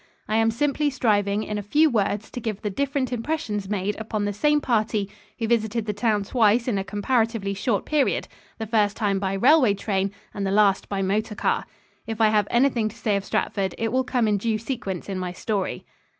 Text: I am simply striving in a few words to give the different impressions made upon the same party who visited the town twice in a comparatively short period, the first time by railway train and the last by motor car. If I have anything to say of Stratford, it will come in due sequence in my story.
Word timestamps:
I 0.27 0.37
am 0.37 0.49
simply 0.49 0.89
striving 0.89 1.43
in 1.43 1.59
a 1.59 1.61
few 1.61 1.87
words 1.87 2.31
to 2.31 2.39
give 2.41 2.63
the 2.63 2.71
different 2.71 3.13
impressions 3.13 3.69
made 3.69 3.95
upon 3.99 4.25
the 4.25 4.33
same 4.33 4.59
party 4.59 5.11
who 5.37 5.45
visited 5.47 5.85
the 5.85 5.93
town 5.93 6.23
twice 6.23 6.67
in 6.67 6.79
a 6.79 6.83
comparatively 6.83 7.53
short 7.53 7.85
period, 7.85 8.27
the 8.57 8.65
first 8.65 8.97
time 8.97 9.19
by 9.19 9.33
railway 9.33 9.75
train 9.75 10.11
and 10.33 10.43
the 10.43 10.49
last 10.49 10.89
by 10.89 11.03
motor 11.03 11.35
car. 11.35 11.67
If 12.07 12.19
I 12.19 12.29
have 12.29 12.47
anything 12.49 12.89
to 12.89 12.97
say 12.97 13.15
of 13.15 13.23
Stratford, 13.23 13.75
it 13.77 13.91
will 13.91 14.03
come 14.03 14.27
in 14.27 14.39
due 14.39 14.57
sequence 14.57 15.07
in 15.07 15.19
my 15.19 15.33
story. 15.33 15.85